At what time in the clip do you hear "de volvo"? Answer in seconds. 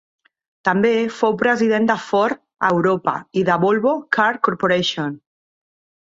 3.49-3.91